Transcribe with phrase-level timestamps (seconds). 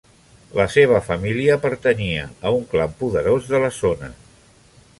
[0.59, 4.11] La seva família pertanyia a un clan poderós de la zona.